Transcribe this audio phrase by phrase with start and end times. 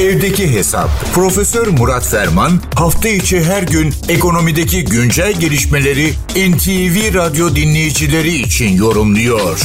[0.00, 0.88] Evdeki Hesap.
[1.14, 6.06] Profesör Murat Ferman hafta içi her gün ekonomideki güncel gelişmeleri
[6.50, 9.56] NTV Radyo dinleyicileri için yorumluyor.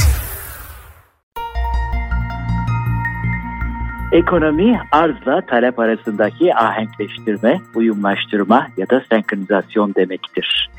[4.12, 10.70] Ekonomi arzla talep arasındaki ahenkleştirme, uyumlaştırma ya da senkronizasyon demektir.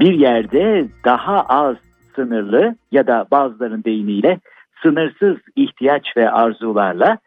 [0.00, 1.76] Bir yerde daha az
[2.14, 4.40] sınırlı ya da bazıların deyimiyle
[4.82, 7.18] sınırsız ihtiyaç ve arzularla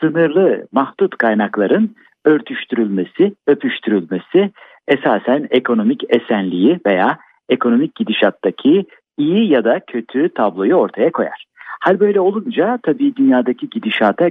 [0.00, 1.94] sınırlı mahdut kaynakların
[2.24, 4.50] örtüştürülmesi, öpüştürülmesi
[4.88, 7.18] esasen ekonomik esenliği veya
[7.48, 8.84] ekonomik gidişattaki
[9.18, 11.44] iyi ya da kötü tabloyu ortaya koyar.
[11.80, 14.28] Hal böyle olunca tabii dünyadaki gidişata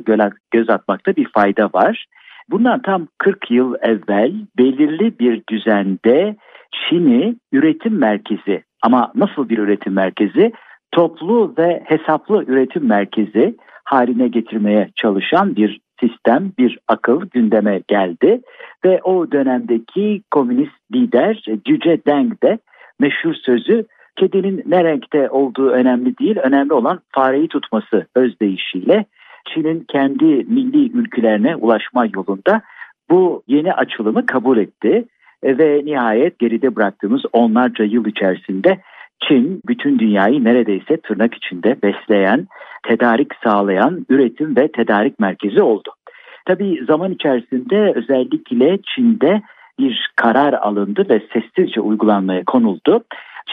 [0.51, 2.05] göz atmakta bir fayda var.
[2.49, 6.35] Bundan tam 40 yıl evvel belirli bir düzende
[6.71, 10.51] Çin'i üretim merkezi ama nasıl bir üretim merkezi?
[10.91, 13.55] Toplu ve hesaplı üretim merkezi
[13.89, 18.41] haline getirmeye çalışan bir sistem, bir akıl gündeme geldi.
[18.85, 22.59] Ve o dönemdeki komünist lider Cüce Deng de
[22.99, 29.05] meşhur sözü kedinin ne renkte olduğu önemli değil, önemli olan fareyi tutması özdeyişiyle
[29.53, 32.61] Çin'in kendi milli ülkelerine ulaşma yolunda
[33.09, 35.05] bu yeni açılımı kabul etti.
[35.43, 38.77] Ve nihayet geride bıraktığımız onlarca yıl içerisinde
[39.27, 42.47] Çin bütün dünyayı neredeyse tırnak içinde besleyen,
[42.83, 45.89] tedarik sağlayan üretim ve tedarik merkezi oldu.
[46.45, 49.41] Tabii zaman içerisinde özellikle Çin'de
[49.79, 53.03] bir karar alındı ve sessizce uygulanmaya konuldu.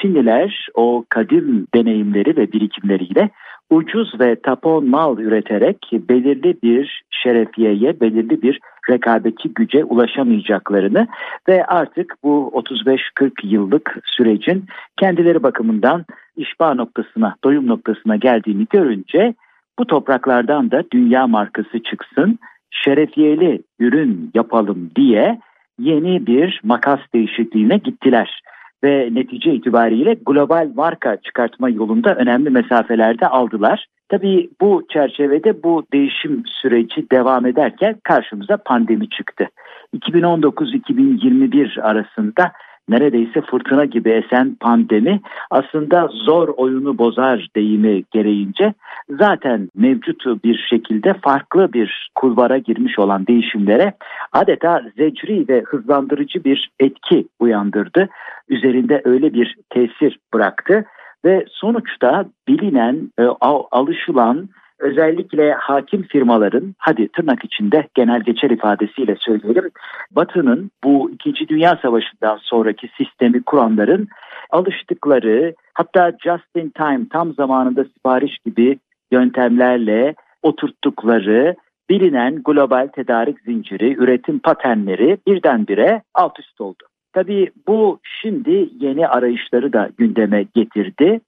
[0.02, 3.30] Çinliler o kadim deneyimleri ve birikimleriyle
[3.70, 11.06] ucuz ve tapon mal üreterek belirli bir şerefiyeye, belirli bir rekabetçi güce ulaşamayacaklarını
[11.48, 14.64] ve artık bu 35-40 yıllık sürecin
[14.96, 16.04] kendileri bakımından
[16.36, 19.34] işba noktasına, doyum noktasına geldiğini görünce
[19.78, 22.38] bu topraklardan da dünya markası çıksın,
[22.70, 25.40] şerefiyeli ürün yapalım diye
[25.78, 28.40] yeni bir makas değişikliğine gittiler
[28.84, 33.86] ve netice itibariyle global marka çıkartma yolunda önemli mesafelerde aldılar.
[34.08, 39.48] Tabii bu çerçevede bu değişim süreci devam ederken karşımıza pandemi çıktı.
[39.94, 42.52] 2019-2021 arasında
[42.88, 45.20] neredeyse fırtına gibi esen pandemi
[45.50, 48.74] aslında zor oyunu bozar deyimi gereğince
[49.10, 53.92] zaten mevcut bir şekilde farklı bir kulvara girmiş olan değişimlere
[54.32, 58.08] adeta zecri ve hızlandırıcı bir etki uyandırdı.
[58.48, 60.84] Üzerinde öyle bir tesir bıraktı
[61.24, 63.22] ve sonuçta bilinen, e,
[63.70, 64.48] alışılan
[64.78, 69.70] özellikle hakim firmaların hadi tırnak içinde genel geçer ifadesiyle söyleyelim
[70.10, 71.48] Batı'nın bu 2.
[71.48, 74.08] Dünya Savaşı'ndan sonraki sistemi kuranların
[74.50, 78.78] alıştıkları hatta just in time tam zamanında sipariş gibi
[79.10, 81.56] yöntemlerle oturttukları
[81.90, 86.84] bilinen global tedarik zinciri, üretim paternleri birdenbire alt üst oldu.
[87.12, 91.20] Tabii bu şimdi yeni arayışları da gündeme getirdi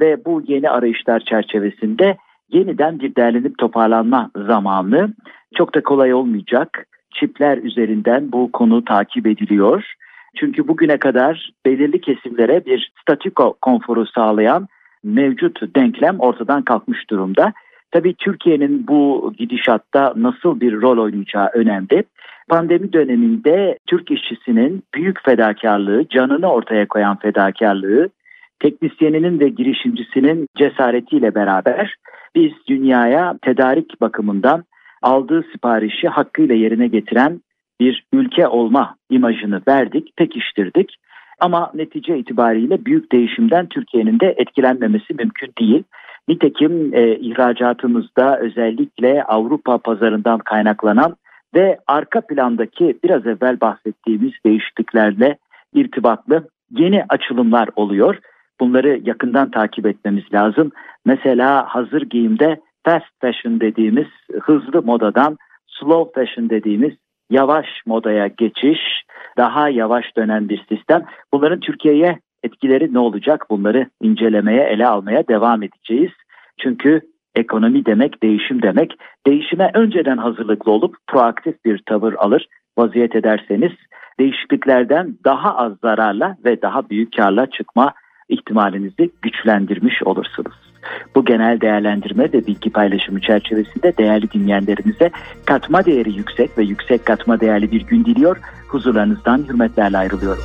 [0.00, 2.16] ve bu yeni arayışlar çerçevesinde
[2.52, 5.14] yeniden bir derlenip toparlanma zamanı
[5.54, 6.86] çok da kolay olmayacak.
[7.14, 9.94] Çipler üzerinden bu konu takip ediliyor.
[10.36, 14.68] Çünkü bugüne kadar belirli kesimlere bir statiko konforu sağlayan
[15.04, 17.52] mevcut denklem ortadan kalkmış durumda.
[17.90, 22.04] Tabii Türkiye'nin bu gidişatta nasıl bir rol oynayacağı önemli.
[22.48, 28.08] Pandemi döneminde Türk işçisinin büyük fedakarlığı, canını ortaya koyan fedakarlığı,
[28.58, 31.94] teknisyeninin ve girişimcisinin cesaretiyle beraber
[32.34, 34.64] biz dünyaya tedarik bakımından
[35.02, 37.40] aldığı siparişi hakkıyla yerine getiren
[37.80, 40.96] bir ülke olma imajını verdik, pekiştirdik.
[41.40, 45.82] Ama netice itibariyle büyük değişimden Türkiye'nin de etkilenmemesi mümkün değil.
[46.28, 51.16] Nitekim e, ihracatımızda özellikle Avrupa pazarından kaynaklanan
[51.54, 55.38] ve arka plandaki biraz evvel bahsettiğimiz değişikliklerle
[55.74, 58.18] irtibatlı yeni açılımlar oluyor.
[58.60, 60.70] Bunları yakından takip etmemiz lazım.
[61.06, 64.06] Mesela hazır giyimde fast fashion dediğimiz
[64.42, 66.92] hızlı modadan slow fashion dediğimiz
[67.30, 68.80] yavaş modaya geçiş,
[69.36, 71.04] daha yavaş dönen bir sistem.
[71.32, 73.46] Bunların Türkiye'ye etkileri ne olacak?
[73.50, 76.12] Bunları incelemeye, ele almaya devam edeceğiz.
[76.60, 77.00] Çünkü
[77.34, 78.92] ekonomi demek, değişim demek.
[79.26, 82.48] Değişime önceden hazırlıklı olup proaktif bir tavır alır,
[82.78, 83.72] vaziyet ederseniz
[84.20, 87.92] değişikliklerden daha az zararla ve daha büyük karla çıkma
[88.28, 90.54] ihtimalinizi güçlendirmiş olursunuz.
[91.14, 95.10] Bu genel değerlendirme ve bilgi paylaşımı çerçevesinde değerli dinleyenlerimize
[95.44, 98.36] katma değeri yüksek ve yüksek katma değerli bir gün diliyor.
[98.68, 100.44] Huzurlarınızdan hürmetlerle ayrılıyorum.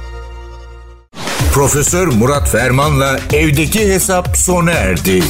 [1.53, 5.23] Profesör Murat Ferman'la evdeki hesap sona erdi.